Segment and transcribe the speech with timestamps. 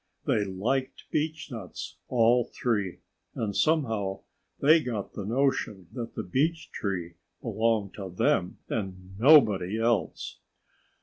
[0.25, 3.01] They liked beechnuts all three.
[3.35, 4.21] And somehow
[4.59, 10.39] they got the notion that the beech tree belonged to them and to nobody else.